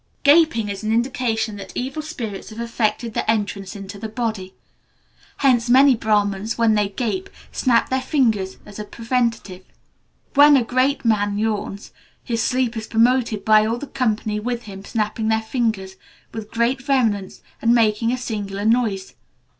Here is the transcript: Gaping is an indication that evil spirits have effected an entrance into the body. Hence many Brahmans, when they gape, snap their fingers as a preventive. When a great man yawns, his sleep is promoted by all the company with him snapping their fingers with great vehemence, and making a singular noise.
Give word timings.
Gaping 0.23 0.67
is 0.67 0.81
an 0.83 0.91
indication 0.91 1.57
that 1.57 1.71
evil 1.75 2.01
spirits 2.01 2.49
have 2.49 2.59
effected 2.59 3.15
an 3.15 3.23
entrance 3.27 3.75
into 3.75 3.99
the 3.99 4.09
body. 4.09 4.55
Hence 5.37 5.69
many 5.69 5.95
Brahmans, 5.95 6.57
when 6.57 6.73
they 6.73 6.89
gape, 6.89 7.29
snap 7.51 7.89
their 7.89 8.01
fingers 8.01 8.57
as 8.65 8.79
a 8.79 8.83
preventive. 8.83 9.63
When 10.33 10.57
a 10.57 10.63
great 10.63 11.05
man 11.05 11.37
yawns, 11.37 11.91
his 12.23 12.41
sleep 12.41 12.75
is 12.75 12.87
promoted 12.87 13.45
by 13.45 13.63
all 13.67 13.77
the 13.77 13.85
company 13.85 14.39
with 14.39 14.63
him 14.63 14.83
snapping 14.83 15.27
their 15.27 15.43
fingers 15.43 15.97
with 16.33 16.49
great 16.49 16.81
vehemence, 16.81 17.43
and 17.61 17.71
making 17.75 18.11
a 18.11 18.17
singular 18.17 18.65
noise. 18.65 19.13